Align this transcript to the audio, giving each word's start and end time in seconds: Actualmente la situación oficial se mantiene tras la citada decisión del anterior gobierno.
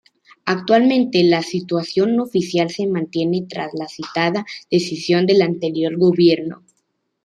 Actualmente 0.45 1.23
la 1.23 1.43
situación 1.43 2.19
oficial 2.19 2.71
se 2.71 2.87
mantiene 2.87 3.45
tras 3.47 3.71
la 3.75 3.87
citada 3.87 4.45
decisión 4.71 5.27
del 5.27 5.43
anterior 5.43 5.95
gobierno. 5.95 6.63